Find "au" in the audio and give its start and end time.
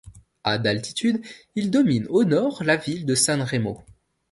2.09-2.23